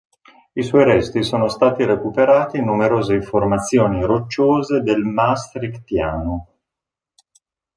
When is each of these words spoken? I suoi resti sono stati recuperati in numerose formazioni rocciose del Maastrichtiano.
I 0.53 0.63
suoi 0.63 0.83
resti 0.83 1.21
sono 1.21 1.47
stati 1.47 1.85
recuperati 1.85 2.57
in 2.57 2.65
numerose 2.65 3.21
formazioni 3.21 4.01
rocciose 4.03 4.81
del 4.81 5.03
Maastrichtiano. 5.03 6.47